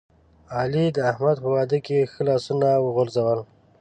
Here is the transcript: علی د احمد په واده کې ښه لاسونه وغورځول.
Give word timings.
علی 0.59 0.85
د 0.95 0.97
احمد 1.11 1.37
په 1.43 1.49
واده 1.55 1.77
کې 1.85 2.09
ښه 2.11 2.21
لاسونه 2.29 2.67
وغورځول. 2.85 3.39